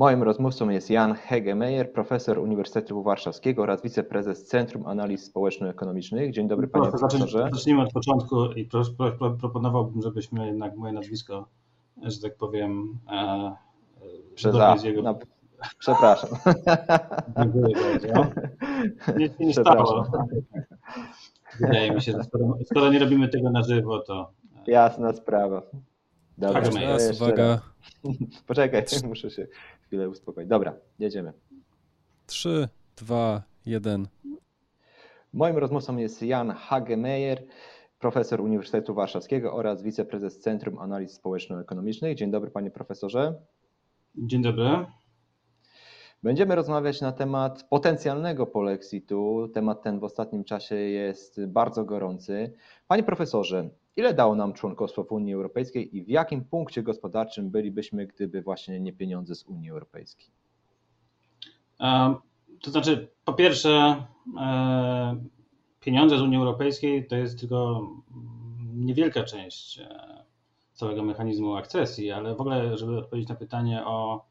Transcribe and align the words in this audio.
Moim 0.00 0.22
rozmówcą 0.22 0.68
jest 0.68 0.90
Jan 0.90 1.14
Hegemeyer, 1.14 1.92
profesor 1.92 2.38
Uniwersytetu 2.38 3.02
Warszawskiego 3.02 3.62
oraz 3.62 3.82
wiceprezes 3.82 4.44
Centrum 4.44 4.86
Analiz 4.86 5.24
Społeczno-Ekonomicznych. 5.24 6.32
Dzień 6.32 6.48
dobry 6.48 6.68
panie 6.68 6.88
Proszę, 6.88 6.98
profesorze. 6.98 7.48
Zacznijmy 7.52 7.82
od 7.82 7.92
początku 7.92 8.46
i 8.46 8.64
pro, 8.64 8.82
pro, 8.98 9.12
pro, 9.12 9.30
proponowałbym, 9.30 10.02
żebyśmy 10.02 10.46
jednak 10.46 10.76
moje 10.76 10.92
nazwisko, 10.92 11.48
że 12.02 12.20
tak 12.20 12.36
powiem, 12.36 12.98
e, 13.12 13.56
Przez 14.34 14.54
zgodnie 14.54 14.74
A. 14.74 14.78
z 14.78 14.84
jego... 14.84 15.02
No, 15.02 15.18
przepraszam. 15.78 16.30
Dziękuję 17.38 17.74
bardzo. 18.02 18.30
Nic 19.18 19.38
nie 19.38 19.52
stało. 19.52 20.06
Wydaje 21.60 21.94
mi 21.94 22.02
się, 22.02 22.12
że 22.12 22.24
skoro, 22.24 22.56
skoro 22.64 22.92
nie 22.92 22.98
robimy 22.98 23.28
tego 23.28 23.50
na 23.50 23.62
żywo, 23.62 23.98
to 23.98 24.30
Jasna 24.66 25.12
sprawa. 25.12 25.62
Dobra, 26.40 26.62
to 26.62 26.70
Raz, 26.80 27.08
jeszcze 27.08 27.24
uwaga. 27.24 27.48
raz. 27.48 27.60
Poczekaj, 28.46 28.84
muszę 29.08 29.30
się 29.30 29.46
chwilę 29.82 30.08
uspokoić. 30.08 30.48
Dobra, 30.48 30.74
jedziemy. 30.98 31.32
3, 32.26 32.68
2, 32.96 33.42
1. 33.66 34.08
Moim 35.32 35.58
rozmówcą 35.58 35.96
jest 35.96 36.22
Jan 36.22 36.50
Hagemeyer, 36.50 37.42
profesor 37.98 38.40
Uniwersytetu 38.40 38.94
Warszawskiego 38.94 39.54
oraz 39.54 39.82
wiceprezes 39.82 40.38
Centrum 40.40 40.78
Analiz 40.78 41.12
Społeczno-Ekonomicznych. 41.12 42.14
Dzień 42.16 42.30
dobry 42.30 42.50
panie 42.50 42.70
profesorze. 42.70 43.34
dzień 44.16 44.42
dobry. 44.42 44.86
Będziemy 46.22 46.54
rozmawiać 46.54 47.00
na 47.00 47.12
temat 47.12 47.62
potencjalnego 47.70 48.46
polexitu. 48.46 49.48
Temat 49.54 49.82
ten 49.82 49.98
w 49.98 50.04
ostatnim 50.04 50.44
czasie 50.44 50.74
jest 50.74 51.46
bardzo 51.46 51.84
gorący. 51.84 52.52
Panie 52.88 53.02
profesorze, 53.02 53.70
ile 53.96 54.14
dało 54.14 54.34
nam 54.34 54.52
członkostwo 54.52 55.04
w 55.04 55.12
Unii 55.12 55.34
Europejskiej 55.34 55.96
i 55.96 56.02
w 56.02 56.08
jakim 56.08 56.44
punkcie 56.44 56.82
gospodarczym 56.82 57.50
bylibyśmy, 57.50 58.06
gdyby 58.06 58.42
właśnie 58.42 58.80
nie 58.80 58.92
pieniądze 58.92 59.34
z 59.34 59.44
Unii 59.44 59.70
Europejskiej? 59.70 60.30
To 62.62 62.70
znaczy, 62.70 63.08
po 63.24 63.32
pierwsze, 63.32 64.04
e, 64.40 65.24
pieniądze 65.80 66.18
z 66.18 66.22
Unii 66.22 66.38
Europejskiej 66.38 67.06
to 67.06 67.16
jest 67.16 67.40
tylko 67.40 67.88
niewielka 68.74 69.24
część 69.24 69.78
e, 69.78 70.24
całego 70.72 71.02
mechanizmu 71.02 71.56
akcesji, 71.56 72.10
ale 72.10 72.34
w 72.34 72.40
ogóle, 72.40 72.76
żeby 72.76 72.98
odpowiedzieć 72.98 73.28
na 73.28 73.34
pytanie 73.34 73.86
o 73.86 74.30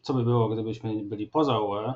co 0.00 0.14
by 0.14 0.22
było, 0.22 0.48
gdybyśmy 0.48 1.04
byli 1.04 1.26
poza 1.26 1.60
UE, 1.60 1.94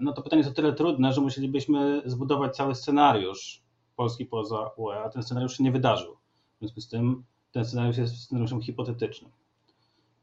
no 0.00 0.12
to 0.12 0.22
pytanie 0.22 0.40
jest 0.40 0.50
o 0.50 0.54
tyle 0.54 0.72
trudne, 0.72 1.12
że 1.12 1.20
musielibyśmy 1.20 2.02
zbudować 2.04 2.56
cały 2.56 2.74
scenariusz 2.74 3.62
Polski 4.02 4.26
poza 4.26 4.70
UE, 4.76 4.94
a 5.04 5.08
ten 5.08 5.22
scenariusz 5.22 5.56
się 5.56 5.64
nie 5.64 5.72
wydarzył. 5.72 6.16
W 6.56 6.58
związku 6.58 6.80
z 6.80 6.88
tym 6.88 7.24
ten 7.52 7.64
scenariusz 7.64 7.96
jest 7.96 8.16
scenariuszem 8.16 8.62
hipotetycznym. 8.62 9.30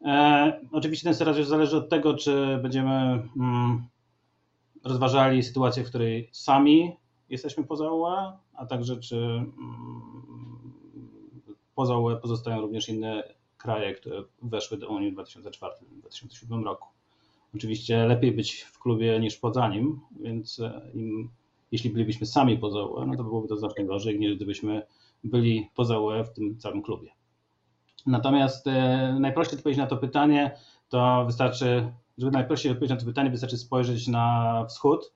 E, 0.05 0.61
oczywiście 0.71 1.03
ten 1.03 1.15
scenariusz 1.15 1.47
zależy 1.47 1.77
od 1.77 1.89
tego, 1.89 2.13
czy 2.13 2.59
będziemy 2.61 2.91
mm, 3.37 3.87
rozważali 4.83 5.43
sytuację, 5.43 5.83
w 5.83 5.89
której 5.89 6.29
sami 6.31 6.95
jesteśmy 7.29 7.63
poza 7.63 7.91
UE, 7.91 8.33
a 8.53 8.65
także 8.65 8.97
czy 8.97 9.17
mm, 9.17 9.51
poza 11.75 11.97
UE 11.97 12.15
pozostają 12.21 12.61
również 12.61 12.89
inne 12.89 13.23
kraje, 13.57 13.93
które 13.93 14.23
weszły 14.41 14.77
do 14.77 14.89
Unii 14.89 15.11
w 15.11 15.15
2004-2007 15.15 16.63
roku. 16.63 16.87
Oczywiście 17.55 18.05
lepiej 18.05 18.31
być 18.31 18.61
w 18.61 18.79
klubie 18.79 19.19
niż 19.19 19.37
poza 19.37 19.67
nim, 19.67 19.99
więc 20.19 20.59
e, 20.59 20.81
im, 20.93 21.29
jeśli 21.71 21.89
bylibyśmy 21.89 22.27
sami 22.27 22.57
poza 22.57 22.83
UE, 22.83 23.05
no 23.05 23.15
to 23.17 23.23
byłoby 23.23 23.47
to 23.47 23.57
znacznie 23.57 23.85
gorzej 23.85 24.19
niż 24.19 24.35
gdybyśmy 24.35 24.81
byli 25.23 25.69
poza 25.75 25.99
UE 25.99 26.23
w 26.23 26.33
tym 26.33 26.57
całym 26.57 26.81
klubie. 26.81 27.11
Natomiast 28.05 28.67
e, 28.67 29.17
najprościej 29.19 29.57
odpowiedzieć 29.57 29.79
na 29.79 29.87
to 29.87 29.97
pytanie, 29.97 30.51
to 30.89 31.23
wystarczy, 31.25 31.91
żeby 32.17 32.31
najprościej 32.31 32.71
odpowiedzieć 32.71 32.95
na 32.95 32.99
to 32.99 33.05
pytanie, 33.05 33.29
wystarczy 33.29 33.57
spojrzeć 33.57 34.07
na 34.07 34.65
wschód, 34.69 35.13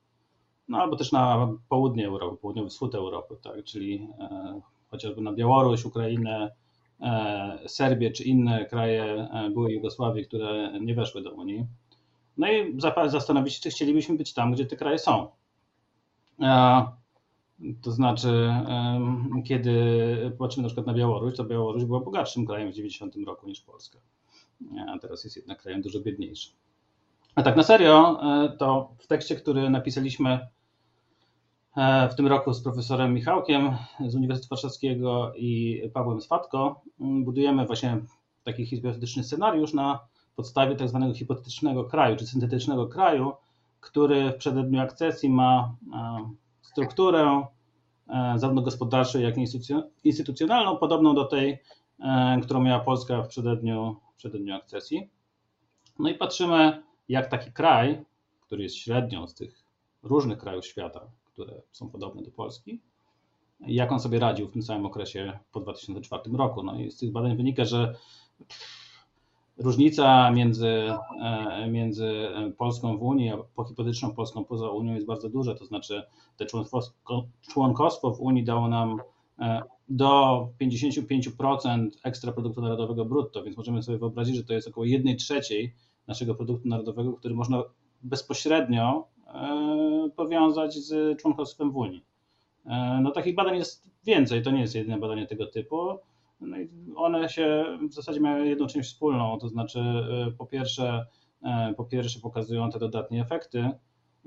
no 0.67 0.77
albo 0.77 0.95
też 0.95 1.11
na 1.11 1.53
południe 1.69 2.07
Europy, 2.07 2.37
południowy 2.41 2.69
wschód 2.69 2.95
Europy, 2.95 3.35
tak, 3.43 3.63
czyli 3.63 4.07
e, 4.19 4.61
chociażby 4.91 5.21
na 5.21 5.33
Białoruś, 5.33 5.85
Ukrainę, 5.85 6.51
e, 7.01 7.59
Serbię 7.67 8.11
czy 8.11 8.23
inne 8.23 8.65
kraje 8.65 9.03
e, 9.03 9.49
byłej 9.49 9.75
Jugosławii, 9.75 10.25
które 10.25 10.79
nie 10.81 10.95
weszły 10.95 11.21
do 11.21 11.33
Unii. 11.33 11.65
No 12.37 12.51
i 12.51 12.79
zastanowić 13.07 13.53
się, 13.53 13.61
czy 13.61 13.69
chcielibyśmy 13.69 14.17
być 14.17 14.33
tam, 14.33 14.51
gdzie 14.51 14.65
te 14.65 14.75
kraje 14.75 14.99
są. 14.99 15.27
To 17.81 17.91
znaczy, 17.91 18.53
kiedy 19.45 20.35
patrzymy 20.39 20.63
na 20.63 20.67
przykład 20.67 20.87
na 20.87 20.93
Białoruś, 20.93 21.35
to 21.35 21.43
Białoruś 21.43 21.83
była 21.83 21.99
bogatszym 21.99 22.45
krajem 22.45 22.71
w 22.71 22.75
90 22.75 23.15
roku 23.25 23.47
niż 23.47 23.61
Polska. 23.61 23.99
A 24.87 24.99
teraz 24.99 25.23
jest 25.23 25.35
jednak 25.35 25.61
krajem 25.61 25.81
dużo 25.81 25.99
biedniejszym. 25.99 26.53
A 27.35 27.43
tak 27.43 27.55
na 27.55 27.63
serio, 27.63 28.19
e, 28.23 28.57
to 28.57 28.95
w 28.99 29.07
tekście, 29.07 29.35
który 29.35 29.69
napisaliśmy 29.69 30.47
e, 31.77 32.09
w 32.09 32.15
tym 32.15 32.27
roku 32.27 32.53
z 32.53 32.63
profesorem 32.63 33.13
Michałkiem 33.13 33.71
z 34.07 34.15
Uniwersytetu 34.15 34.49
Warszawskiego 34.49 35.33
i 35.35 35.81
Pawłem 35.93 36.21
Swatko, 36.21 36.81
budujemy 36.99 37.65
właśnie 37.65 38.01
taki 38.43 38.65
hipotetyczny 38.65 39.23
scenariusz 39.23 39.73
na 39.73 39.99
podstawie 40.35 40.75
tak 40.75 40.89
zwanego 40.89 41.13
hipotetycznego 41.13 41.83
kraju, 41.83 42.15
czy 42.15 42.27
syntetycznego 42.27 42.87
kraju, 42.87 43.33
który 43.83 44.31
w 44.31 44.35
przededniu 44.35 44.81
akcesji 44.81 45.29
ma 45.29 45.75
e, 45.93 46.29
strukturę 46.61 47.45
e, 48.07 48.33
zarówno 48.35 48.61
gospodarczą, 48.61 49.19
jak 49.19 49.37
i 49.37 49.41
instytucjo- 49.41 49.83
instytucjonalną, 50.03 50.77
podobną 50.77 51.15
do 51.15 51.25
tej, 51.25 51.59
e, 51.99 52.39
którą 52.43 52.61
miała 52.61 52.79
Polska 52.79 53.23
w 53.23 53.27
przededniu, 53.27 53.95
w 54.13 54.17
przededniu 54.17 54.55
akcesji. 54.55 55.09
No 55.99 56.09
i 56.09 56.15
patrzymy, 56.15 56.83
jak 57.09 57.27
taki 57.29 57.51
kraj, 57.51 58.05
który 58.41 58.63
jest 58.63 58.75
średnią 58.75 59.27
z 59.27 59.33
tych 59.33 59.63
różnych 60.03 60.37
krajów 60.37 60.65
świata, 60.65 61.07
które 61.25 61.61
są 61.71 61.89
podobne 61.89 62.21
do 62.21 62.31
Polski, 62.31 62.81
jak 63.59 63.91
on 63.91 63.99
sobie 63.99 64.19
radził 64.19 64.47
w 64.47 64.51
tym 64.51 64.63
samym 64.63 64.85
okresie 64.85 65.39
po 65.51 65.59
2004 65.59 66.37
roku. 66.37 66.63
No 66.63 66.79
i 66.79 66.91
z 66.91 66.97
tych 66.97 67.11
badań 67.11 67.37
wynika, 67.37 67.65
że 67.65 67.95
różnica 69.57 70.31
między, 70.31 70.67
e, 71.21 71.67
między 71.71 72.11
Polską 72.57 72.97
w 72.97 73.03
Unii, 73.03 73.29
a 73.29 73.37
po 73.55 73.63
hipotetyczną 73.63 74.13
Polską 74.13 74.45
poza 74.45 74.69
Unią 74.69 74.93
jest 74.93 75.05
bardzo 75.05 75.29
duża. 75.29 75.55
To 75.55 75.65
znaczy, 75.65 76.03
te 76.37 76.45
członkostwo, 76.45 77.27
członkostwo 77.41 78.11
w 78.11 78.21
Unii 78.21 78.43
dało 78.43 78.67
nam 78.67 79.01
e, 79.39 79.61
do 79.89 80.47
55% 80.61 81.89
ekstra 82.03 82.31
produktu 82.31 82.61
narodowego 82.61 83.05
brutto, 83.05 83.43
więc 83.43 83.57
możemy 83.57 83.83
sobie 83.83 83.97
wyobrazić, 83.97 84.35
że 84.35 84.43
to 84.43 84.53
jest 84.53 84.67
około 84.67 84.85
1 84.85 85.17
trzeciej 85.17 85.73
naszego 86.07 86.35
produktu 86.35 86.67
narodowego, 86.67 87.13
który 87.13 87.35
można 87.35 87.63
bezpośrednio 88.03 89.07
e, 89.27 90.09
powiązać 90.15 90.73
z 90.73 91.19
członkostwem 91.21 91.71
w 91.71 91.77
Unii. 91.77 92.05
E, 92.65 92.99
No 93.03 93.11
takich 93.11 93.35
badań 93.35 93.57
jest 93.57 93.89
więcej, 94.05 94.43
to 94.43 94.51
nie 94.51 94.61
jest 94.61 94.75
jedyne 94.75 94.97
badanie 94.99 95.27
tego 95.27 95.47
typu. 95.47 95.97
No 96.47 96.57
i 96.57 96.69
one 96.95 97.29
się 97.29 97.65
w 97.89 97.93
zasadzie 97.93 98.19
mają 98.19 98.45
jedną 98.45 98.67
część 98.67 98.89
wspólną, 98.89 99.37
to 99.41 99.47
znaczy 99.47 99.79
e, 99.79 100.31
po 100.31 100.45
pierwsze, 100.45 101.05
e, 101.43 101.73
po 101.77 101.85
pierwsze 101.85 102.19
pokazują 102.19 102.69
te 102.69 102.79
dodatnie 102.79 103.21
efekty, 103.21 103.71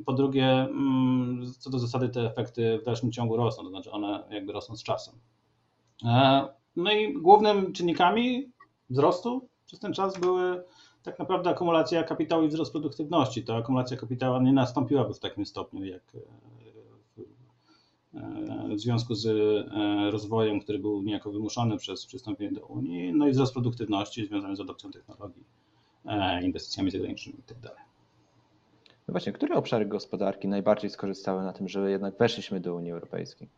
po 0.06 0.12
drugie 0.12 0.46
mm, 0.50 1.52
co 1.58 1.70
do 1.70 1.78
zasady 1.78 2.08
te 2.08 2.20
efekty 2.20 2.78
w 2.78 2.84
dalszym 2.84 3.12
ciągu 3.12 3.36
rosną, 3.36 3.64
to 3.64 3.70
znaczy 3.70 3.90
one 3.90 4.24
jakby 4.30 4.52
rosną 4.52 4.76
z 4.76 4.82
czasem. 4.82 5.14
E, 6.04 6.48
No 6.76 6.92
i 6.92 7.12
głównym 7.14 7.72
czynnikami 7.72 8.52
wzrostu 8.90 9.48
przez 9.66 9.78
ten 9.78 9.92
czas 9.92 10.20
były 10.20 10.64
tak 11.02 11.18
naprawdę 11.18 11.50
akumulacja 11.50 12.02
kapitału 12.02 12.44
i 12.44 12.48
wzrost 12.48 12.72
produktywności. 12.72 13.44
Ta 13.44 13.56
akumulacja 13.56 13.96
kapitału 13.96 14.40
nie 14.40 14.52
nastąpiłaby 14.52 15.14
w 15.14 15.20
takim 15.20 15.46
stopniu 15.46 15.84
jak 15.84 16.16
w 18.76 18.80
związku 18.80 19.14
z 19.14 19.26
e, 19.26 20.10
rozwojem, 20.10 20.60
który 20.60 20.78
był 20.78 21.02
niejako 21.02 21.32
wymuszony 21.32 21.76
przez 21.76 22.06
przystąpienie 22.06 22.52
do 22.52 22.66
Unii, 22.66 23.12
no 23.12 23.28
i 23.28 23.30
wzrost 23.30 23.52
produktywności 23.52 24.26
związany 24.26 24.56
z 24.56 24.60
adopcją 24.60 24.90
technologii, 24.90 25.44
e, 26.04 26.44
inwestycjami 26.44 26.90
zagranicznymi 26.90 27.38
itd. 27.38 27.70
No 29.08 29.12
właśnie, 29.12 29.32
które 29.32 29.54
obszary 29.54 29.86
gospodarki 29.86 30.48
najbardziej 30.48 30.90
skorzystały 30.90 31.42
na 31.42 31.52
tym, 31.52 31.68
że 31.68 31.90
jednak 31.90 32.18
weszliśmy 32.18 32.60
do 32.60 32.74
Unii 32.74 32.92
Europejskiej? 32.92 33.48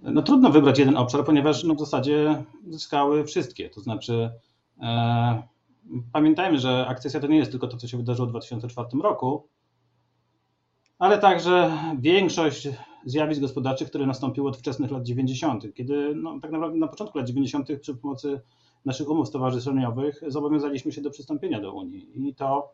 No 0.00 0.22
trudno 0.22 0.50
wybrać 0.50 0.78
jeden 0.78 0.96
obszar, 0.96 1.24
ponieważ 1.24 1.64
no, 1.64 1.74
w 1.74 1.80
zasadzie 1.80 2.44
zyskały 2.68 3.24
wszystkie. 3.24 3.70
To 3.70 3.80
znaczy, 3.80 4.30
e, 4.82 5.42
pamiętajmy, 6.12 6.58
że 6.58 6.86
akcesja 6.86 7.20
to 7.20 7.26
nie 7.26 7.38
jest 7.38 7.50
tylko 7.50 7.66
to, 7.66 7.76
co 7.76 7.88
się 7.88 7.96
wydarzyło 7.96 8.28
w 8.28 8.30
2004 8.30 8.88
roku, 9.02 9.48
ale 10.98 11.18
także 11.18 11.78
większość 11.98 12.68
zjawisk 13.04 13.40
gospodarczych, 13.40 13.88
które 13.88 14.06
nastąpiły 14.06 14.48
od 14.48 14.56
wczesnych 14.56 14.90
lat 14.90 15.02
90., 15.02 15.74
kiedy 15.74 16.14
no, 16.14 16.40
tak 16.40 16.50
naprawdę 16.50 16.78
na 16.78 16.88
początku 16.88 17.18
lat 17.18 17.26
90. 17.26 17.68
przy 17.80 17.94
pomocy 17.94 18.40
naszych 18.84 19.10
umów 19.10 19.28
stowarzyszeniowych 19.28 20.20
zobowiązaliśmy 20.26 20.92
się 20.92 21.02
do 21.02 21.10
przystąpienia 21.10 21.60
do 21.60 21.72
Unii. 21.72 22.28
I 22.28 22.34
to 22.34 22.72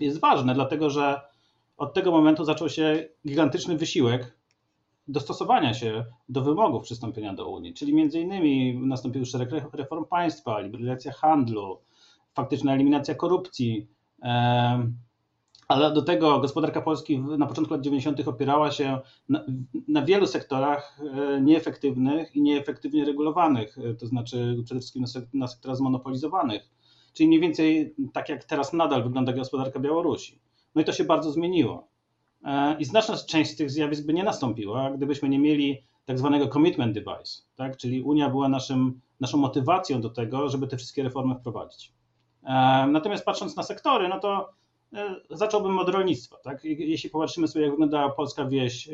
jest 0.00 0.20
ważne, 0.20 0.54
dlatego 0.54 0.90
że 0.90 1.20
od 1.76 1.94
tego 1.94 2.10
momentu 2.10 2.44
zaczął 2.44 2.68
się 2.68 3.08
gigantyczny 3.26 3.76
wysiłek 3.76 4.36
dostosowania 5.08 5.74
się 5.74 6.04
do 6.28 6.42
wymogów 6.42 6.82
przystąpienia 6.82 7.34
do 7.34 7.48
Unii, 7.48 7.74
czyli 7.74 7.94
między 7.94 8.20
innymi 8.20 8.78
nastąpił 8.86 9.24
szereg 9.24 9.50
reform 9.72 10.04
państwa, 10.04 10.60
liberalizacja 10.60 11.12
handlu, 11.12 11.80
faktyczna 12.34 12.74
eliminacja 12.74 13.14
korupcji, 13.14 13.88
ale 15.70 15.92
do 15.92 16.02
tego 16.02 16.40
gospodarka 16.40 16.82
Polski 16.82 17.18
na 17.18 17.46
początku 17.46 17.74
lat 17.74 17.82
90. 17.82 18.28
opierała 18.28 18.70
się 18.70 18.98
na, 19.28 19.44
na, 19.88 20.02
wielu 20.02 20.26
sektorach 20.26 21.00
e, 21.00 21.40
nieefektywnych 21.40 22.36
i 22.36 22.42
nieefektywnie 22.42 23.04
regulowanych, 23.04 23.78
e, 23.78 23.94
to 23.94 24.06
znaczy 24.06 24.56
przede 24.64 24.80
wszystkim 24.80 25.04
na 25.34 25.48
sektorach 25.48 25.76
zmonopolizowanych, 25.76 26.70
czyli 27.12 27.28
mniej 27.28 27.40
więcej 27.40 27.94
tak 28.12 28.28
jak 28.28 28.44
teraz 28.44 28.72
nadal 28.72 29.02
wygląda 29.02 29.32
gospodarka 29.32 29.80
Białorusi. 29.80 30.40
No 30.74 30.82
i 30.82 30.84
to 30.84 30.92
się 30.92 31.04
bardzo 31.04 31.32
zmieniło. 31.32 31.88
E, 32.44 32.76
I 32.78 32.84
znaczna 32.84 33.16
część 33.16 33.50
z 33.50 33.56
tych 33.56 33.70
zjawisk 33.70 34.06
by 34.06 34.12
nie 34.12 34.24
nastąpiła, 34.24 34.90
gdybyśmy 34.90 35.28
nie 35.28 35.38
mieli 35.38 35.82
tak 36.04 36.18
zwanego 36.18 36.48
commitment 36.48 36.94
device, 36.94 37.42
tak? 37.56 37.76
czyli 37.76 38.02
Unia 38.02 38.30
była 38.30 38.48
naszym, 38.48 39.00
naszą 39.20 39.38
motywacją 39.38 40.00
do 40.00 40.10
tego, 40.10 40.48
żeby 40.48 40.66
te 40.66 40.76
wszystkie 40.76 41.02
reformy 41.02 41.34
wprowadzić. 41.34 41.92
Natomiast 42.88 43.24
patrząc 43.24 43.56
na 43.56 43.62
sektory, 43.62 44.08
no 44.08 44.20
to 44.20 44.59
zacząłbym 45.30 45.78
od 45.78 45.88
rolnictwa. 45.88 46.36
Tak? 46.44 46.64
Jeśli 46.64 47.10
popatrzymy 47.10 47.48
sobie, 47.48 47.64
jak 47.64 47.70
wyglądała 47.70 48.10
polska 48.10 48.44
wieś 48.44 48.88
e, 48.88 48.92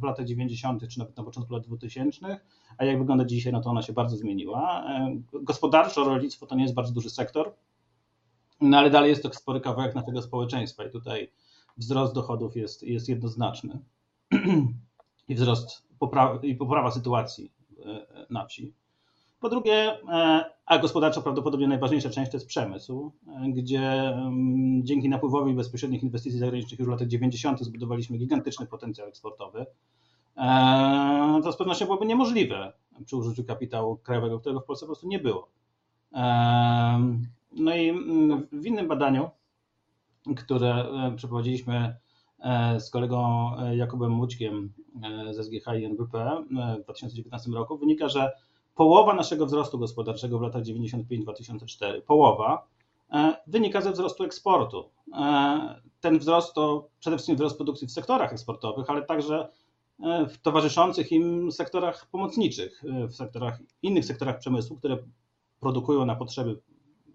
w 0.00 0.02
latach 0.02 0.26
90., 0.26 0.88
czy 0.88 0.98
nawet 0.98 1.16
na 1.16 1.24
początku 1.24 1.54
lat 1.54 1.62
2000, 1.62 2.40
a 2.78 2.84
jak 2.84 2.98
wygląda 2.98 3.24
dzisiaj, 3.24 3.52
no 3.52 3.60
to 3.60 3.70
ona 3.70 3.82
się 3.82 3.92
bardzo 3.92 4.16
zmieniła. 4.16 4.84
E, 4.84 5.20
gospodarczo 5.32 6.04
rolnictwo 6.04 6.46
to 6.46 6.54
nie 6.54 6.62
jest 6.62 6.74
bardzo 6.74 6.92
duży 6.92 7.10
sektor, 7.10 7.54
no 8.60 8.78
ale 8.78 8.90
dalej 8.90 9.10
jest 9.10 9.22
to 9.22 9.34
spory 9.34 9.60
kawałek 9.60 9.94
naszego 9.94 10.22
społeczeństwa 10.22 10.84
i 10.84 10.90
tutaj 10.90 11.30
wzrost 11.76 12.14
dochodów 12.14 12.56
jest, 12.56 12.82
jest 12.82 13.08
jednoznaczny 13.08 13.78
i 15.28 15.34
wzrost 15.34 15.88
poprawa, 15.98 16.40
i 16.42 16.54
poprawa 16.54 16.90
sytuacji 16.90 17.52
na 18.30 18.46
wsi. 18.46 18.74
Po 19.44 19.48
drugie, 19.50 19.98
e, 20.08 20.44
a 20.66 20.78
gospodarczo 20.78 21.22
prawdopodobnie 21.22 21.68
najważniejsza 21.68 22.10
część 22.10 22.30
to 22.30 22.36
jest 22.36 22.46
przemysł, 22.46 23.12
e, 23.28 23.50
gdzie 23.50 23.80
mm, 23.80 24.86
dzięki 24.86 25.08
napływowi 25.08 25.54
bezpośrednich 25.54 26.02
inwestycji 26.02 26.38
zagranicznych 26.38 26.80
już 26.80 26.88
w 26.88 26.90
latach 26.90 27.08
90. 27.08 27.64
zbudowaliśmy 27.64 28.18
gigantyczny 28.18 28.66
potencjał 28.66 29.08
eksportowy. 29.08 29.66
E, 30.36 31.40
to 31.42 31.52
z 31.52 31.56
pewnością 31.56 31.84
byłoby 31.84 32.06
niemożliwe 32.06 32.72
przy 33.04 33.16
użyciu 33.16 33.44
kapitału 33.44 33.96
krajowego, 33.96 34.40
którego 34.40 34.60
w 34.60 34.64
Polsce 34.64 34.86
po 34.86 34.88
prostu 34.88 35.08
nie 35.08 35.18
było. 35.18 35.48
No 37.52 37.74
i 37.76 37.88
mm, 37.88 38.46
w 38.52 38.66
innym 38.66 38.88
badaniu, 38.88 39.30
które 40.36 40.86
przeprowadziliśmy 41.16 41.96
z 42.78 42.90
kolegą 42.90 43.50
Jakubem 43.72 44.10
Mućkiem 44.10 44.72
ze 45.30 45.44
SGH 45.44 45.66
i 45.80 45.84
NBP 45.84 46.44
w 46.80 46.84
2019 46.84 47.50
roku, 47.50 47.78
wynika, 47.78 48.08
że 48.08 48.30
połowa 48.74 49.14
naszego 49.14 49.46
wzrostu 49.46 49.78
gospodarczego 49.78 50.38
w 50.38 50.42
latach 50.42 50.62
95-2004, 50.62 52.02
połowa, 52.02 52.66
e, 53.12 53.36
wynika 53.46 53.80
ze 53.80 53.92
wzrostu 53.92 54.24
eksportu. 54.24 54.90
E, 55.14 55.80
ten 56.00 56.18
wzrost 56.18 56.54
to 56.54 56.88
przede 57.00 57.16
wszystkim 57.16 57.36
wzrost 57.36 57.56
produkcji 57.56 57.88
w 57.88 57.92
sektorach 57.92 58.32
eksportowych, 58.32 58.90
ale 58.90 59.02
także 59.02 59.48
e, 60.02 60.26
w 60.26 60.38
towarzyszących 60.38 61.12
im 61.12 61.52
sektorach 61.52 62.06
pomocniczych, 62.10 62.82
w 63.08 63.14
sektorach, 63.14 63.58
innych 63.82 64.04
sektorach 64.04 64.38
przemysłu, 64.38 64.76
które 64.76 64.98
produkują 65.60 66.06
na 66.06 66.16
potrzeby 66.16 66.60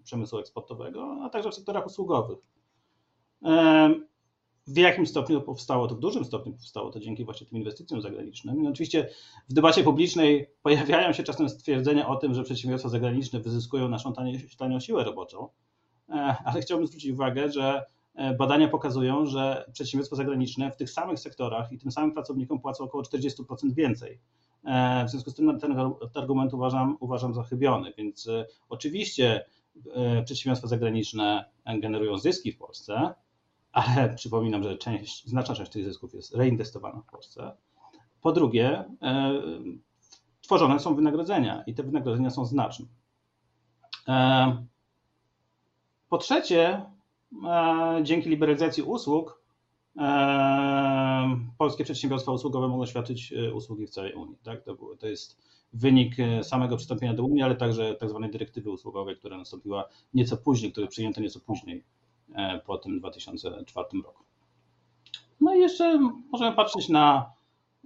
przemysłu 0.04 0.38
eksportowego, 0.38 1.18
a 1.22 1.30
także 1.30 1.50
w 1.50 1.54
sektorach 1.54 1.86
usługowych. 1.86 2.38
W 4.66 4.76
jakim 4.76 5.06
stopniu 5.06 5.40
powstało 5.40 5.88
to, 5.88 5.94
w 5.94 5.98
dużym 5.98 6.24
stopniu 6.24 6.52
powstało 6.52 6.90
to 6.90 7.00
dzięki 7.00 7.24
właśnie 7.24 7.46
tym 7.46 7.58
inwestycjom 7.58 8.00
zagranicznym. 8.00 8.64
I 8.64 8.68
oczywiście 8.68 9.08
w 9.48 9.52
debacie 9.52 9.84
publicznej 9.84 10.46
pojawiają 10.62 11.12
się 11.12 11.22
czasem 11.22 11.48
stwierdzenia 11.48 12.08
o 12.08 12.16
tym, 12.16 12.34
że 12.34 12.42
przedsiębiorstwa 12.42 12.88
zagraniczne 12.88 13.40
wyzyskują 13.40 13.88
naszą 13.88 14.12
tanią 14.58 14.80
siłę 14.80 15.04
roboczą, 15.04 15.48
e, 16.08 16.36
ale 16.44 16.60
chciałbym 16.60 16.86
zwrócić 16.86 17.10
uwagę, 17.10 17.52
że 17.52 17.84
e, 18.14 18.34
badania 18.34 18.68
pokazują, 18.68 19.26
że 19.26 19.70
przedsiębiorstwa 19.72 20.16
zagraniczne 20.16 20.70
w 20.70 20.76
tych 20.76 20.90
samych 20.90 21.18
sektorach 21.20 21.72
i 21.72 21.78
tym 21.78 21.90
samym 21.90 22.12
pracownikom 22.12 22.60
płacą 22.60 22.84
około 22.84 23.04
40% 23.04 23.74
więcej. 23.74 24.20
E, 24.64 25.04
w 25.04 25.10
związku 25.10 25.30
z 25.30 25.34
tym 25.34 25.60
ten 25.60 25.76
argument 26.14 26.54
uważam, 26.54 26.96
uważam 27.00 27.34
za 27.34 27.42
chybiony, 27.42 27.92
więc 27.98 28.28
oczywiście 28.68 29.44
przedsiębiorstwa 30.24 30.68
zagraniczne 30.68 31.44
generują 31.80 32.18
zyski 32.18 32.52
w 32.52 32.58
Polsce, 32.58 33.14
ale 33.72 34.08
przypominam, 34.16 34.62
że 34.62 34.78
część, 34.78 35.28
znaczna 35.28 35.54
część 35.54 35.70
tych 35.70 35.84
zysków 35.84 36.14
jest 36.14 36.34
reinwestowana 36.34 37.00
w 37.00 37.10
Polsce. 37.10 37.52
Po 38.20 38.32
drugie, 38.32 38.84
e, 39.02 39.42
tworzone 40.40 40.80
są 40.80 40.94
wynagrodzenia 40.94 41.62
i 41.66 41.74
te 41.74 41.82
wynagrodzenia 41.82 42.30
są 42.30 42.44
znaczne. 42.44 42.86
E, 44.08 44.66
po 46.08 46.18
trzecie, 46.18 46.86
e, 47.46 48.00
dzięki 48.02 48.28
liberalizacji 48.28 48.82
usług, 48.82 49.40
polskie 51.58 51.84
przedsiębiorstwa 51.84 52.32
usługowe 52.32 52.68
mogą 52.68 52.86
świadczyć 52.86 53.34
usługi 53.54 53.86
w 53.86 53.90
całej 53.90 54.14
Unii. 54.14 54.36
Tak? 54.42 54.64
To, 54.64 54.76
to 54.98 55.06
jest 55.06 55.38
wynik 55.72 56.16
samego 56.42 56.76
przystąpienia 56.76 57.14
do 57.14 57.24
Unii, 57.24 57.42
ale 57.42 57.56
także 57.56 57.94
tak 57.94 58.08
zwanej 58.08 58.30
dyrektywy 58.30 58.70
usługowej, 58.70 59.16
która 59.16 59.38
nastąpiła 59.38 59.84
nieco 60.14 60.36
później, 60.36 60.72
która 60.72 60.86
przyjęto 60.86 61.20
nieco 61.20 61.40
później 61.40 61.84
po 62.66 62.78
tym 62.78 62.98
2004 62.98 63.88
roku. 64.04 64.24
No 65.40 65.54
i 65.54 65.58
jeszcze 65.58 65.98
możemy 66.32 66.56
patrzeć 66.56 66.88
na 66.88 67.32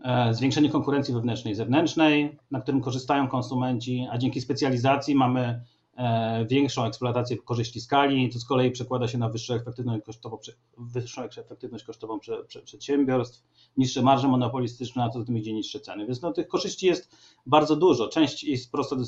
e, 0.04 0.34
zwiększenie 0.34 0.70
konkurencji 0.70 1.14
wewnętrznej 1.14 1.52
i 1.52 1.56
zewnętrznej, 1.56 2.38
na 2.50 2.60
którym 2.60 2.80
korzystają 2.80 3.28
konsumenci, 3.28 4.06
a 4.10 4.18
dzięki 4.18 4.40
specjalizacji 4.40 5.14
mamy 5.14 5.62
e, 5.96 6.46
większą 6.46 6.84
eksploatację 6.84 7.36
korzyści 7.36 7.80
skali, 7.80 8.30
co 8.30 8.38
z 8.38 8.44
kolei 8.44 8.70
przekłada 8.70 9.08
się 9.08 9.18
na 9.18 9.28
wyższą 9.28 9.54
efektywność 9.54 10.04
kosztową, 10.04 10.38
wyższą 10.78 11.22
efektywność 11.22 11.84
kosztową 11.84 12.18
przedsiębiorstw, 12.64 13.44
niższe 13.76 14.02
marże 14.02 14.28
monopolistyczne, 14.28 15.04
a 15.04 15.08
co 15.08 15.18
za 15.18 15.24
tym 15.24 15.38
idzie 15.38 15.52
niższe 15.52 15.80
ceny. 15.80 16.06
Więc 16.06 16.22
no, 16.22 16.32
tych 16.32 16.48
korzyści 16.48 16.86
jest 16.86 17.16
bardzo 17.46 17.76
dużo. 17.76 18.08
Część 18.08 18.44
jest 18.44 18.72
prosto 18.72 18.96
do 18.96 19.04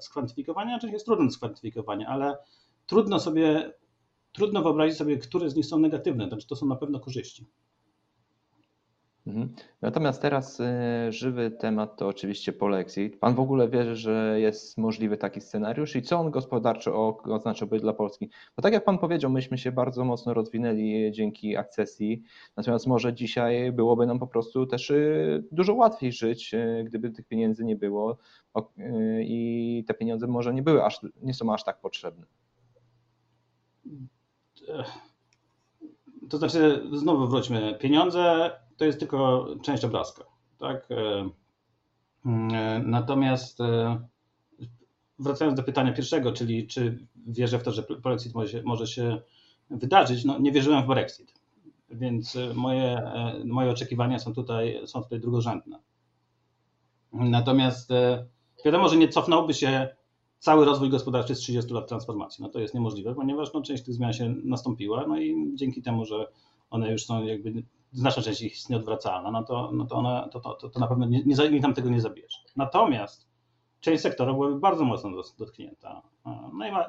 skwantyfikowania, 0.00 0.78
część 0.78 0.92
jest 0.92 1.04
trudna 1.04 1.24
do 1.24 1.30
skwantyfikowania, 1.30 2.08
ale 2.08 2.36
trudno 2.86 3.20
sobie 3.20 3.72
trudno 4.34 4.62
wyobrazić 4.62 4.96
sobie, 4.96 5.18
które 5.18 5.50
z 5.50 5.56
nich 5.56 5.66
są 5.66 5.78
negatywne, 5.78 6.28
znaczy 6.28 6.46
to 6.46 6.56
są 6.56 6.66
na 6.66 6.76
pewno 6.76 7.00
korzyści. 7.00 7.46
Mhm. 9.26 9.54
Natomiast 9.82 10.22
teraz 10.22 10.60
y, 10.60 10.64
żywy 11.12 11.50
temat 11.50 11.96
to 11.96 12.08
oczywiście 12.08 12.52
polexit. 12.52 13.18
Pan 13.18 13.34
w 13.34 13.40
ogóle 13.40 13.68
wierzy, 13.68 13.96
że 13.96 14.40
jest 14.40 14.78
możliwy 14.78 15.16
taki 15.16 15.40
scenariusz 15.40 15.96
i 15.96 16.02
co 16.02 16.18
on 16.18 16.30
gospodarczo 16.30 17.18
oznaczałby 17.24 17.80
dla 17.80 17.92
Polski? 17.92 18.30
Bo 18.56 18.62
tak 18.62 18.72
jak 18.72 18.84
Pan 18.84 18.98
powiedział, 18.98 19.30
myśmy 19.30 19.58
się 19.58 19.72
bardzo 19.72 20.04
mocno 20.04 20.34
rozwinęli 20.34 21.12
dzięki 21.12 21.56
akcesji, 21.56 22.22
natomiast 22.56 22.86
może 22.86 23.14
dzisiaj 23.14 23.72
byłoby 23.72 24.06
nam 24.06 24.18
po 24.18 24.26
prostu 24.26 24.66
też 24.66 24.90
y, 24.90 25.44
dużo 25.52 25.74
łatwiej 25.74 26.12
żyć, 26.12 26.54
y, 26.54 26.84
gdyby 26.86 27.10
tych 27.10 27.26
pieniędzy 27.26 27.64
nie 27.64 27.76
było 27.76 28.16
i 29.20 29.84
te 29.86 29.94
pieniądze 29.94 30.26
może 30.26 30.54
nie 30.54 30.62
były 30.62 30.84
aż, 30.84 31.00
nie 31.22 31.34
są 31.34 31.54
aż 31.54 31.64
tak 31.64 31.80
potrzebne. 31.80 32.26
To 36.30 36.38
znaczy, 36.38 36.82
znowu 36.92 37.28
wróćmy. 37.28 37.78
Pieniądze 37.80 38.50
to 38.76 38.84
jest 38.84 38.98
tylko 38.98 39.46
część 39.62 39.84
obrazka. 39.84 40.24
Tak? 40.58 40.88
E, 40.90 41.30
e, 42.26 42.82
natomiast 42.84 43.60
e, 43.60 44.00
wracając 45.18 45.56
do 45.56 45.62
pytania 45.62 45.92
pierwszego, 45.92 46.32
czyli 46.32 46.66
czy 46.66 47.06
wierzę 47.26 47.58
w 47.58 47.62
to, 47.62 47.72
że 47.72 47.82
Brexit 48.02 48.34
może, 48.34 48.62
może 48.62 48.86
się 48.86 49.20
wydarzyć, 49.70 50.24
no 50.24 50.38
nie 50.38 50.52
wierzyłem 50.52 50.82
w 50.82 50.86
Brexit. 50.86 51.34
Więc 51.90 52.38
moje, 52.54 53.12
moje 53.44 53.70
oczekiwania 53.70 54.18
są 54.18 54.34
tutaj, 54.34 54.80
są 54.86 55.02
tutaj 55.02 55.20
drugorzędne. 55.20 55.78
Natomiast 57.12 57.90
wiadomo, 58.64 58.88
że 58.88 58.96
nie 58.96 59.08
cofnąłby 59.08 59.54
się 59.54 59.88
cały 60.44 60.64
rozwój 60.64 60.90
gospodarczy 60.90 61.34
z 61.34 61.38
30 61.38 61.74
lat 61.74 61.88
transformacji. 61.88 62.42
No 62.42 62.48
to 62.48 62.60
jest 62.60 62.74
niemożliwe, 62.74 63.14
ponieważ 63.14 63.52
no, 63.52 63.62
część 63.62 63.84
tych 63.84 63.94
zmian 63.94 64.12
się 64.12 64.34
nastąpiła, 64.44 65.06
no 65.06 65.18
i 65.20 65.52
dzięki 65.54 65.82
temu, 65.82 66.04
że 66.04 66.26
one 66.70 66.92
już 66.92 67.04
są 67.04 67.24
jakby, 67.24 67.62
znaczna 67.92 68.22
część 68.22 68.42
ich 68.42 68.52
jest 68.52 68.70
nieodwracalna, 68.70 69.30
no 69.30 69.42
to, 69.42 69.70
no 69.72 69.86
to, 69.86 69.94
one, 69.94 70.28
to, 70.32 70.40
to, 70.40 70.68
to, 70.68 70.80
na 70.80 70.86
pewno 70.86 71.06
nie, 71.06 71.22
nie, 71.26 71.50
nie 71.50 71.60
tam 71.60 71.74
tego 71.74 71.90
nie 71.90 72.00
zabierze. 72.00 72.38
Natomiast 72.56 73.28
część 73.80 74.02
sektora 74.02 74.32
byłaby 74.32 74.58
bardzo 74.58 74.84
mocno 74.84 75.10
dotknięta. 75.38 76.02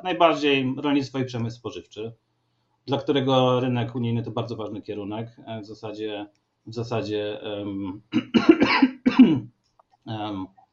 Najbardziej 0.03 0.75
rolnictwo 0.77 1.19
i 1.19 1.25
przemysł 1.25 1.57
spożywczy, 1.57 2.13
dla 2.85 2.97
którego 2.97 3.59
rynek 3.59 3.95
unijny 3.95 4.23
to 4.23 4.31
bardzo 4.31 4.55
ważny 4.55 4.81
kierunek. 4.81 5.35
W 5.61 5.65
zasadzie, 5.65 6.25
w 6.65 6.73
zasadzie 6.73 7.39
um, 7.43 8.01
um, 10.05 10.47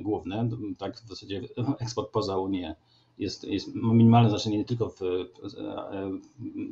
główne. 0.00 0.48
Tak, 0.78 0.96
w 0.96 1.08
zasadzie 1.08 1.40
eksport 1.78 2.10
poza 2.10 2.38
Unię 2.38 2.76
jest, 3.18 3.44
jest 3.44 3.74
minimalne 3.74 4.30
znaczenie 4.30 4.58
nie 4.58 4.64
tylko 4.64 4.88
w, 4.88 5.00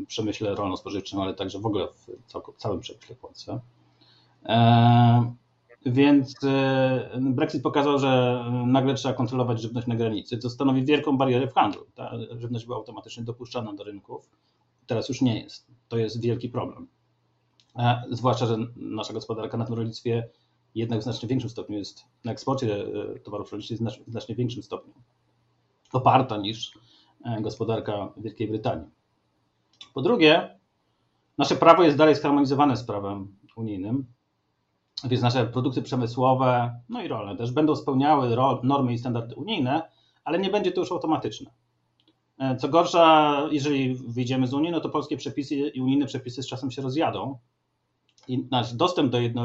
przemyśle 0.06 0.54
rolno-spożywczym, 0.54 1.20
ale 1.20 1.34
także 1.34 1.58
w 1.58 1.66
ogóle 1.66 1.88
w 1.88 2.56
całym 2.56 2.80
przemyśle 2.80 3.16
Polsce. 3.16 3.60
E, 4.46 5.32
Więc 5.86 6.34
Brexit 7.20 7.62
pokazał, 7.62 7.98
że 7.98 8.44
nagle 8.66 8.94
trzeba 8.94 9.14
kontrolować 9.14 9.60
żywność 9.60 9.86
na 9.86 9.96
granicy, 9.96 10.38
co 10.38 10.50
stanowi 10.50 10.84
wielką 10.84 11.18
barierę 11.18 11.48
w 11.48 11.54
handlu. 11.54 11.86
Ta 11.94 12.12
żywność 12.38 12.64
była 12.66 12.76
automatycznie 12.76 13.24
dopuszczana 13.24 13.72
do 13.72 13.84
rynków, 13.84 14.30
teraz 14.86 15.08
już 15.08 15.20
nie 15.20 15.40
jest. 15.42 15.66
To 15.88 15.98
jest 15.98 16.22
wielki 16.22 16.48
problem. 16.48 16.88
Zwłaszcza, 18.10 18.46
że 18.46 18.56
nasza 18.76 19.12
gospodarka 19.12 19.56
na 19.56 19.64
tym 19.64 19.74
rolnictwie 19.74 20.28
jednak 20.74 21.00
w 21.00 21.02
znacznie 21.02 21.28
większym 21.28 21.50
stopniu 21.50 21.78
jest, 21.78 22.04
na 22.24 22.32
eksporcie 22.32 22.86
towarów 23.24 23.52
rolniczych 23.52 23.78
w 24.06 24.10
znacznie 24.10 24.34
większym 24.34 24.62
stopniu 24.62 24.94
oparta 25.92 26.36
niż 26.36 26.78
gospodarka 27.40 28.12
Wielkiej 28.16 28.48
Brytanii. 28.48 28.86
Po 29.94 30.02
drugie, 30.02 30.58
nasze 31.38 31.56
prawo 31.56 31.82
jest 31.82 31.96
dalej 31.96 32.14
zharmonizowane 32.14 32.76
z 32.76 32.84
prawem 32.84 33.36
unijnym, 33.56 34.06
więc 35.04 35.22
nasze 35.22 35.46
produkty 35.46 35.82
przemysłowe, 35.82 36.80
no 36.88 37.02
i 37.02 37.08
rolne 37.08 37.36
też 37.36 37.52
będą 37.52 37.76
spełniały 37.76 38.36
normy 38.62 38.92
i 38.92 38.98
standardy 38.98 39.34
unijne, 39.34 39.90
ale 40.24 40.38
nie 40.38 40.50
będzie 40.50 40.72
to 40.72 40.80
już 40.80 40.92
automatyczne. 40.92 41.50
E, 42.38 42.56
co 42.56 42.68
gorsza, 42.68 43.36
jeżeli 43.50 43.94
wyjdziemy 43.94 44.46
z 44.46 44.54
Unii, 44.54 44.70
no 44.70 44.80
to 44.80 44.88
polskie 44.88 45.16
przepisy 45.16 45.54
i 45.54 45.80
unijne 45.80 46.06
przepisy 46.06 46.42
z 46.42 46.46
czasem 46.46 46.70
się 46.70 46.82
rozjadą 46.82 47.38
i 48.28 48.46
nasz 48.50 48.74
dostęp 48.74 49.12
do 49.12 49.20
jedno, 49.20 49.44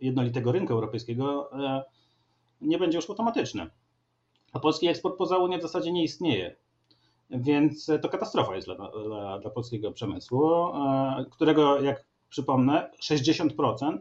jednolitego 0.00 0.52
rynku 0.52 0.72
europejskiego 0.72 1.50
e, 1.52 1.82
nie 2.60 2.78
będzie 2.78 2.98
już 2.98 3.10
automatyczny. 3.10 3.70
A 4.52 4.60
polski 4.60 4.88
eksport 4.88 5.18
poza 5.18 5.38
Unią 5.38 5.58
w 5.58 5.62
zasadzie 5.62 5.92
nie 5.92 6.04
istnieje. 6.04 6.56
Więc 7.30 7.90
to 8.02 8.08
katastrofa 8.08 8.54
jest 8.54 8.68
dla, 8.68 8.74
dla, 8.74 9.38
dla 9.38 9.50
polskiego 9.50 9.92
przemysłu, 9.92 10.50
e, 10.52 11.26
którego, 11.30 11.80
jak 11.80 12.04
przypomnę, 12.28 12.90
60% 13.02 13.98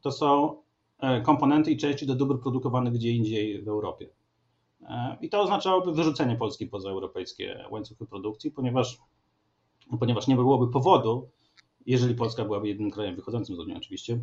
to 0.00 0.12
są 0.12 0.56
e, 0.98 1.20
komponenty 1.20 1.70
i 1.70 1.76
części 1.76 2.06
do 2.06 2.14
dóbr 2.14 2.40
produkowanych 2.40 2.92
gdzie 2.92 3.10
indziej 3.10 3.62
w 3.62 3.68
Europie. 3.68 4.08
E, 4.82 5.16
I 5.20 5.28
to 5.28 5.40
oznaczałoby 5.40 5.92
wyrzucenie 5.92 6.36
Polski 6.36 6.66
poza 6.66 6.90
europejskie 6.90 7.64
łańcuchy 7.70 8.06
produkcji, 8.06 8.50
ponieważ, 8.50 8.98
ponieważ 10.00 10.26
nie 10.26 10.36
byłoby 10.36 10.72
powodu, 10.72 11.28
jeżeli 11.86 12.14
Polska 12.14 12.44
byłaby 12.44 12.68
jednym 12.68 12.90
krajem 12.90 13.16
wychodzącym 13.16 13.56
z 13.56 13.58
Unii 13.58 13.76
oczywiście, 13.76 14.20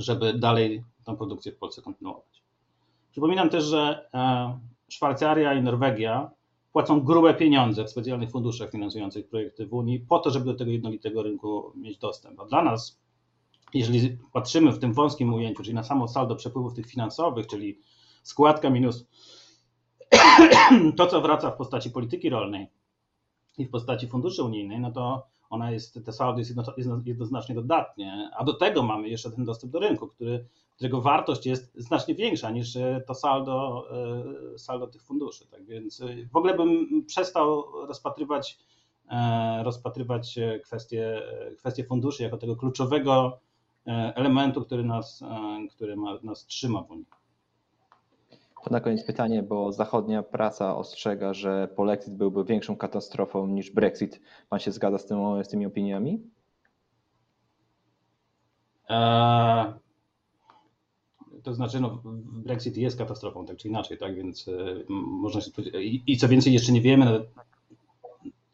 żeby 0.00 0.34
dalej 0.34 0.84
tę 1.04 1.16
produkcję 1.16 1.52
w 1.52 1.56
Polsce 1.56 1.82
kontynuować. 1.82 2.42
Przypominam 3.10 3.50
też, 3.50 3.64
że 3.64 4.10
Szwajcaria 4.88 5.54
i 5.54 5.62
Norwegia 5.62 6.30
płacą 6.72 7.00
grube 7.00 7.34
pieniądze 7.34 7.84
w 7.84 7.90
specjalnych 7.90 8.30
funduszach 8.30 8.70
finansujących 8.70 9.28
projekty 9.28 9.66
w 9.66 9.74
Unii 9.74 10.00
po 10.00 10.18
to, 10.18 10.30
żeby 10.30 10.44
do 10.44 10.54
tego 10.54 10.70
jednolitego 10.70 11.22
rynku 11.22 11.72
mieć 11.76 11.98
dostęp. 11.98 12.40
A 12.40 12.46
dla 12.46 12.62
nas, 12.62 13.00
jeżeli 13.74 14.18
patrzymy 14.32 14.72
w 14.72 14.78
tym 14.78 14.92
wąskim 14.92 15.34
ujęciu, 15.34 15.62
czyli 15.62 15.74
na 15.74 15.82
samo 15.82 16.08
saldo 16.08 16.36
przepływów 16.36 16.74
tych 16.74 16.86
finansowych, 16.86 17.46
czyli 17.46 17.78
składka 18.22 18.70
minus 18.70 19.06
to, 20.96 21.06
co 21.06 21.20
wraca 21.20 21.50
w 21.50 21.56
postaci 21.56 21.90
polityki 21.90 22.30
rolnej 22.30 22.66
i 23.58 23.64
w 23.66 23.70
postaci 23.70 24.08
funduszy 24.08 24.42
unijnej, 24.42 24.80
no 24.80 24.92
to 24.92 25.26
ona 25.50 25.70
jest, 25.70 26.04
te 26.04 26.12
saldo 26.12 26.38
jest 26.38 26.54
jednoznacznie 27.04 27.54
dodatnie, 27.54 28.30
a 28.36 28.44
do 28.44 28.52
tego 28.52 28.82
mamy 28.82 29.08
jeszcze 29.08 29.30
ten 29.30 29.44
dostęp 29.44 29.72
do 29.72 29.78
rynku, 29.78 30.06
który 30.08 30.44
którego 30.80 31.00
wartość 31.00 31.46
jest 31.46 31.72
znacznie 31.74 32.14
większa 32.14 32.50
niż 32.50 32.76
e, 32.76 33.02
to 33.06 33.14
saldo, 33.14 33.86
e, 34.54 34.58
saldo 34.58 34.86
tych 34.86 35.02
funduszy. 35.02 35.46
Tak 35.46 35.64
więc 35.64 36.00
e, 36.00 36.06
w 36.32 36.36
ogóle 36.36 36.56
bym 36.56 37.04
przestał 37.06 37.64
rozpatrywać, 37.86 38.58
rozpatrywać 39.62 40.38
kwestię, 40.64 41.22
kwestię 41.58 41.84
funduszy 41.84 42.22
jako 42.22 42.36
tego 42.36 42.56
kluczowego 42.56 43.38
elementu, 44.14 44.64
który 44.64 44.84
nas, 44.84 45.24
który 45.70 45.96
nas 46.22 46.46
trzyma 46.46 46.82
w 46.82 46.90
Unii. 46.90 47.06
To 48.64 48.70
na 48.70 48.80
koniec 48.80 49.04
pytanie, 49.04 49.42
bo 49.42 49.72
zachodnia 49.72 50.22
prasa 50.22 50.76
ostrzega, 50.76 51.34
że 51.34 51.68
polexit 51.76 52.14
byłby 52.14 52.44
większą 52.44 52.76
katastrofą 52.76 53.46
niż 53.46 53.70
Brexit. 53.70 54.20
Pan 54.48 54.58
się 54.58 54.72
zgadza 54.72 54.98
z, 54.98 55.06
tym, 55.06 55.44
z 55.44 55.48
tymi 55.48 55.66
opiniami? 55.66 56.30
Eee, 58.88 59.72
to 61.42 61.54
znaczy, 61.54 61.80
no, 61.80 62.02
Brexit 62.24 62.76
jest 62.76 62.98
katastrofą, 62.98 63.46
tak 63.46 63.56
czy 63.56 63.68
inaczej, 63.68 63.98
tak, 63.98 64.14
więc 64.14 64.48
y, 64.48 64.84
można 64.88 65.40
się 65.40 65.50
i, 65.80 66.02
i 66.06 66.16
co 66.16 66.28
więcej, 66.28 66.52
jeszcze 66.52 66.72
nie 66.72 66.80
wiemy, 66.80 67.26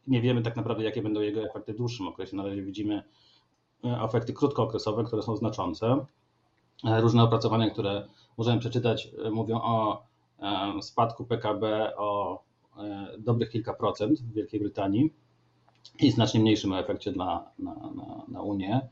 nie 0.06 0.20
wiemy 0.20 0.42
tak 0.42 0.56
naprawdę, 0.56 0.84
jakie 0.84 1.02
będą 1.02 1.20
jego 1.20 1.44
efekty 1.44 1.72
w 1.72 1.76
dłuższym 1.76 2.08
okresie. 2.08 2.36
Na 2.36 2.44
razie 2.44 2.62
widzimy 2.62 3.02
y, 3.84 3.88
efekty 4.04 4.32
krótkookresowe, 4.32 5.04
które 5.04 5.22
są 5.22 5.36
znaczące. 5.36 6.06
E, 6.84 7.00
różne 7.00 7.22
opracowania, 7.22 7.70
które 7.70 8.06
możemy 8.36 8.60
przeczytać, 8.60 9.08
y, 9.26 9.30
mówią 9.30 9.60
o 9.62 10.06
spadku 10.82 11.24
PKB 11.24 11.96
o 11.96 12.42
dobrych 13.18 13.50
kilka 13.50 13.74
procent 13.74 14.20
w 14.20 14.32
Wielkiej 14.32 14.60
Brytanii 14.60 15.12
i 16.00 16.10
znacznie 16.10 16.40
mniejszym 16.40 16.72
efekcie 16.72 17.12
dla, 17.12 17.50
na, 17.58 17.74
na, 17.74 18.24
na 18.28 18.42
Unię. 18.42 18.88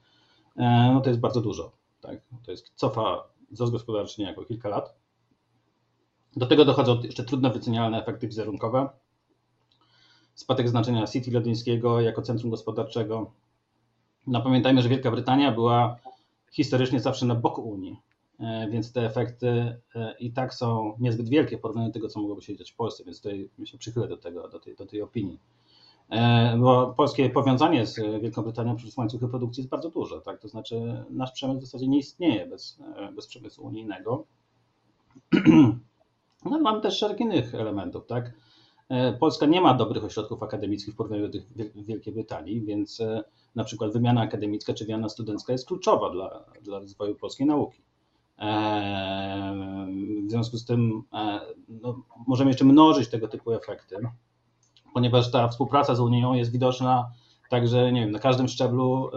E, 0.57 0.91
no 0.95 1.01
to 1.01 1.11
jest 1.11 1.21
bardzo 1.21 1.41
dużo. 1.41 1.73
Tak? 2.01 2.19
To 2.45 2.51
jest 2.51 2.73
cofa 2.75 3.25
wzrost 3.51 3.73
gospodarczy 3.73 4.21
niejako 4.21 4.45
kilka 4.45 4.69
lat. 4.69 4.95
Do 6.37 6.47
tego 6.47 6.65
dochodzą 6.65 7.01
jeszcze 7.03 7.25
trudno 7.25 7.51
wycenialne 7.51 8.03
efekty 8.03 8.27
wizerunkowe. 8.27 8.89
Spadek 10.35 10.69
znaczenia 10.69 11.07
City 11.07 11.31
londyńskiego 11.31 12.01
jako 12.01 12.23
centrum 12.23 12.51
gospodarczego. 12.51 13.33
No 14.27 14.43
pamiętajmy, 14.43 14.83
że 14.83 14.89
Wielka 14.89 15.11
Brytania 15.11 15.53
była 15.53 15.97
historycznie 16.51 17.01
zawsze 17.01 17.27
na 17.27 17.35
boku 17.35 17.63
Unii, 17.63 17.93
e, 17.93 18.14
więc 18.71 18.93
te 18.93 19.07
efekty 19.07 19.49
e, 19.95 20.15
i 20.21 20.33
tak 20.33 20.55
są 20.55 20.97
niezbyt 20.99 21.29
wielkie 21.29 21.59
w 21.59 21.61
porównaniu 21.61 21.89
do 21.89 21.95
tego, 21.95 22.09
co 22.09 22.21
mogłoby 22.21 22.43
się 22.43 22.57
dziać 22.57 22.73
w 22.73 22.77
Polsce, 22.77 23.05
więc 23.05 23.17
tutaj 23.17 23.49
się 23.65 23.79
przychylę 23.79 24.09
do 24.09 24.17
tego, 24.17 24.49
do 24.49 24.61
tej, 24.61 24.75
do 24.77 24.87
tej 24.87 25.03
opinii. 25.03 25.41
E, 26.11 26.57
bo 26.59 26.95
polskie 26.97 27.31
powiązanie 27.31 27.87
z 27.87 28.01
Wielką 28.23 28.43
Brytanią 28.43 28.77
przez 28.77 28.97
łańcuchy 28.97 29.29
produkcji 29.29 29.61
jest 29.61 29.71
bardzo 29.71 29.91
duże. 29.91 30.21
Tak? 30.21 30.41
To 30.41 30.49
znaczy, 30.49 31.05
nasz 31.11 31.33
przemysł 31.33 31.61
w 31.61 31.65
zasadzie 31.65 31.89
nie 31.89 31.99
istnieje 31.99 32.47
bez, 32.47 32.79
e, 32.97 33.13
bez 33.13 33.27
przemysłu 33.27 33.67
unijnego. 33.67 34.25
No, 36.51 36.61
mamy 36.61 36.81
też 36.81 36.99
szereg 36.99 37.21
innych 37.21 37.55
elementów. 37.55 38.07
Tak? 38.07 38.33
E, 38.89 39.13
Polska 39.13 39.47
nie 39.47 39.61
ma 39.61 39.75
dobrych 39.75 40.05
ośrodków 40.05 40.43
akademickich 40.43 40.95
w 40.95 40.97
porównaniu 40.97 41.29
do 41.29 41.33
tych 41.33 41.47
Wielkiej 41.85 42.15
Brytanii, 42.15 42.61
więc 42.61 43.03
na 43.55 43.65
przykład 43.65 43.93
wymiana 43.93 44.21
akademicka 44.21 44.75
czy 44.75 44.85
wymiana 44.85 45.09
studencka 45.09 45.53
jest 45.53 45.67
kluczowa 45.67 46.11
dla, 46.11 46.45
dla 46.63 46.79
rozwoju 46.79 47.15
polskiej 47.15 47.47
nauki. 47.47 47.83
W 50.27 50.31
związku 50.31 50.57
z 50.57 50.65
tym 50.65 51.03
no, 51.69 52.03
możemy 52.27 52.51
jeszcze 52.51 52.65
mnożyć 52.65 53.11
tego 53.11 53.29
typu 53.29 53.53
efekty 53.53 53.97
ponieważ 54.95 55.31
ta 55.31 55.49
współpraca 55.49 55.95
z 55.95 56.01
Unią 56.01 56.35
jest 56.35 56.53
widoczna 56.53 57.11
także 57.51 57.93
nie 57.93 58.01
wiem, 58.01 58.11
na 58.11 58.19
każdym 58.19 58.49
szczeblu 58.49 59.11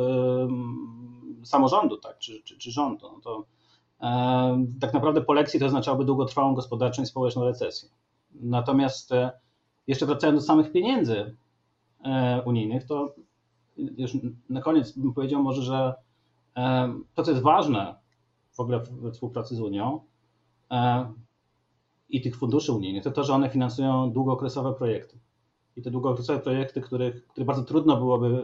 samorządu 1.48 1.98
tak, 1.98 2.18
czy, 2.18 2.42
czy, 2.44 2.58
czy 2.58 2.72
rządu. 2.72 3.08
No 3.14 3.22
to, 3.22 3.40
y, 3.42 4.80
tak 4.80 4.94
naprawdę 4.94 5.22
po 5.22 5.34
lekcji 5.34 5.60
to 5.60 5.66
oznaczałoby 5.66 6.06
długotrwałą 6.06 6.56
gospodarczą 6.56 7.02
i 7.02 7.06
społeczną 7.06 7.46
recesję. 7.46 7.90
Natomiast 8.32 9.12
y, 9.12 9.30
jeszcze 9.88 10.06
wracając 10.06 10.42
do 10.42 10.48
samych 10.48 10.72
pieniędzy 10.72 11.36
e, 12.06 12.42
unijnych, 12.46 12.86
to 12.86 13.16
już 13.78 14.12
na 14.50 14.62
koniec 14.62 14.98
bym 14.98 15.14
powiedział 15.14 15.44
może, 15.44 15.62
że 15.62 15.94
to, 17.16 17.24
co 17.24 17.32
jest 17.32 17.44
ważne 17.44 17.96
w 18.58 18.60
ogóle 18.60 18.80
we 18.80 19.12
współpracy 19.12 19.56
z 19.56 19.60
Unią 19.60 20.00
i 22.10 22.22
tych 22.22 22.36
funduszy 22.36 22.74
unijnych, 22.74 23.04
to 23.04 23.12
to, 23.12 23.24
że 23.24 23.34
one 23.34 23.50
finansują 23.50 24.12
długookresowe 24.12 24.74
projekty. 24.74 25.20
I 25.76 25.82
te 25.82 25.92
długookresowe 25.92 26.40
projekty, 26.40 26.82
których, 26.82 27.28
które 27.28 27.46
bardzo 27.46 27.64
trudno 27.64 27.98
byłoby 27.98 28.44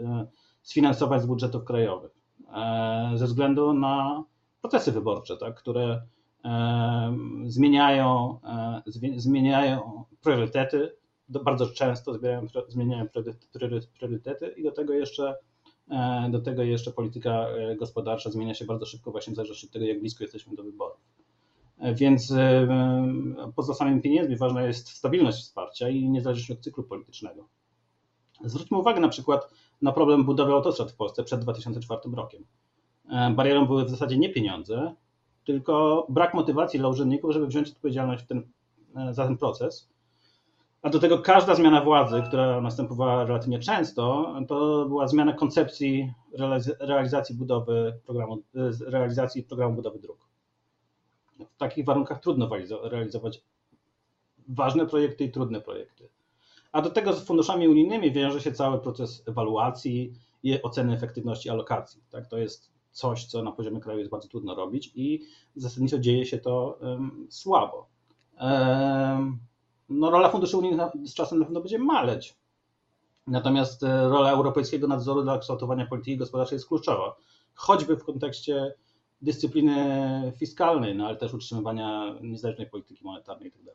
e, 0.00 0.26
sfinansować 0.62 1.22
z 1.22 1.26
budżetów 1.26 1.64
krajowych 1.64 2.10
e, 2.54 3.12
ze 3.14 3.26
względu 3.26 3.72
na 3.72 4.24
procesy 4.60 4.92
wyborcze, 4.92 5.36
tak, 5.36 5.54
które 5.54 6.02
e, 6.44 7.16
zmieniają, 7.46 8.38
zmieniają 9.16 10.04
priorytety, 10.22 10.96
bardzo 11.28 11.66
często 11.66 12.12
zmieniają 12.68 13.06
priorytety 13.98 14.54
i 14.56 14.62
do 14.62 14.72
tego 14.72 14.92
jeszcze 14.92 15.36
do 16.30 16.40
tego 16.40 16.62
jeszcze 16.62 16.92
polityka 16.92 17.46
gospodarcza 17.78 18.30
zmienia 18.30 18.54
się 18.54 18.64
bardzo 18.64 18.86
szybko, 18.86 19.10
właśnie 19.10 19.32
w 19.32 19.36
zależności 19.36 19.66
od 19.66 19.72
tego, 19.72 19.84
jak 19.84 20.00
blisko 20.00 20.24
jesteśmy 20.24 20.56
do 20.56 20.62
wyborów. 20.62 21.00
Więc 21.94 22.30
e, 22.30 22.68
poza 23.56 23.74
samymi 23.74 24.00
pieniędzmi 24.00 24.36
ważna 24.36 24.62
jest 24.62 24.88
stabilność 24.88 25.38
wsparcia 25.38 25.88
i 25.88 26.08
niezależność 26.08 26.50
od 26.50 26.60
cyklu 26.60 26.84
politycznego. 26.84 27.48
Zwróćmy 28.44 28.78
uwagę 28.78 29.00
na 29.00 29.08
przykład 29.08 29.50
na 29.82 29.92
problem 29.92 30.24
budowy 30.24 30.52
autostrad 30.52 30.92
w 30.92 30.96
Polsce 30.96 31.24
przed 31.24 31.40
2004 31.40 32.00
rokiem. 32.16 32.44
E, 33.10 33.30
barierą 33.30 33.66
były 33.66 33.84
w 33.84 33.90
zasadzie 33.90 34.18
nie 34.18 34.28
pieniądze, 34.28 34.94
tylko 35.44 36.06
brak 36.08 36.34
motywacji 36.34 36.78
dla 36.78 36.88
urzędników, 36.88 37.32
żeby 37.32 37.46
wziąć 37.46 37.68
odpowiedzialność 37.68 38.26
ten, 38.26 38.42
e, 38.96 39.14
za 39.14 39.26
ten 39.26 39.36
proces. 39.36 39.88
A 40.82 40.90
do 40.90 40.98
tego 40.98 41.18
każda 41.18 41.54
zmiana 41.54 41.84
władzy, 41.84 42.22
która 42.28 42.60
następowała 42.60 43.24
relatywnie 43.24 43.58
często, 43.58 44.34
to 44.48 44.86
była 44.88 45.08
zmiana 45.08 45.32
koncepcji 45.32 46.12
realizacji 46.80 47.34
budowy 47.34 47.98
programu, 48.06 48.42
realizacji 48.80 49.42
programu 49.42 49.74
budowy 49.74 49.98
dróg. 49.98 50.18
w 51.38 51.56
takich 51.56 51.84
warunkach 51.84 52.20
trudno 52.20 52.50
realizować 52.82 53.42
ważne 54.48 54.86
projekty 54.86 55.24
i 55.24 55.30
trudne 55.30 55.60
projekty. 55.60 56.08
A 56.72 56.82
do 56.82 56.90
tego 56.90 57.12
z 57.12 57.24
funduszami 57.24 57.68
unijnymi 57.68 58.12
wiąże 58.12 58.40
się 58.40 58.52
cały 58.52 58.78
proces 58.78 59.22
ewaluacji 59.26 60.12
i 60.42 60.62
oceny 60.62 60.92
efektywności 60.92 61.50
alokacji. 61.50 62.02
Tak? 62.10 62.26
To 62.26 62.38
jest 62.38 62.70
coś, 62.92 63.26
co 63.26 63.42
na 63.42 63.52
poziomie 63.52 63.80
kraju 63.80 63.98
jest 63.98 64.10
bardzo 64.10 64.28
trudno 64.28 64.54
robić 64.54 64.92
i 64.94 65.20
zasadniczo 65.56 65.98
dzieje 65.98 66.26
się 66.26 66.38
to 66.38 66.78
um, 66.80 67.26
słabo. 67.30 67.86
Um, 68.40 69.38
no, 69.90 70.10
rola 70.10 70.28
funduszy 70.28 70.56
unijnych 70.56 70.80
z 71.04 71.14
czasem 71.14 71.38
na 71.38 71.44
pewno 71.44 71.60
będzie 71.60 71.78
maleć. 71.78 72.36
Natomiast 73.26 73.82
e, 73.82 74.08
rola 74.08 74.30
europejskiego 74.30 74.86
nadzoru 74.86 75.22
dla 75.22 75.38
kształtowania 75.38 75.86
polityki 75.86 76.16
gospodarczej 76.16 76.56
jest 76.56 76.68
kluczowa, 76.68 77.16
choćby 77.54 77.96
w 77.96 78.04
kontekście 78.04 78.74
dyscypliny 79.22 80.32
fiskalnej, 80.36 80.96
no 80.96 81.06
ale 81.06 81.16
też 81.16 81.34
utrzymywania 81.34 82.14
niezależnej 82.22 82.66
polityki 82.66 83.04
monetarnej 83.04 83.46
itd. 83.46 83.72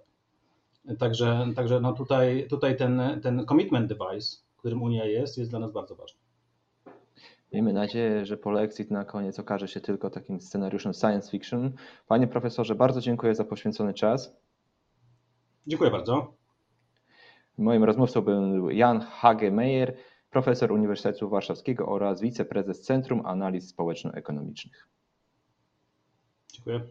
Tak 0.87 0.97
także, 0.97 1.47
także 1.55 1.79
no 1.79 1.93
tutaj, 1.93 2.47
tutaj 2.49 2.77
ten, 2.77 3.01
ten 3.23 3.45
commitment 3.45 3.87
device, 3.87 4.37
którym 4.57 4.83
Unia 4.83 5.05
jest, 5.05 5.37
jest 5.37 5.51
dla 5.51 5.59
nas 5.59 5.71
bardzo 5.71 5.95
ważny. 5.95 6.19
Miejmy 7.53 7.73
nadzieję, 7.73 8.25
że 8.25 8.37
polexit 8.37 8.91
na 8.91 9.05
koniec 9.05 9.39
okaże 9.39 9.67
się 9.67 9.81
tylko 9.81 10.09
takim 10.09 10.41
scenariuszem 10.41 10.93
science 10.93 11.31
fiction. 11.31 11.71
Panie 12.07 12.27
profesorze, 12.27 12.75
bardzo 12.75 13.01
dziękuję 13.01 13.35
za 13.35 13.43
poświęcony 13.43 13.93
czas. 13.93 14.35
Dziękuję 15.67 15.91
bardzo. 15.91 16.33
Moim 17.57 17.83
rozmówcą 17.83 18.21
był 18.21 18.69
Jan 18.69 19.01
Hagemeyer, 19.01 19.97
profesor 20.29 20.71
Uniwersytetu 20.71 21.29
Warszawskiego 21.29 21.85
oraz 21.87 22.21
wiceprezes 22.21 22.81
Centrum 22.81 23.25
Analiz 23.25 23.69
Społeczno-Ekonomicznych. 23.69 24.87
Dziękuję. 26.53 26.81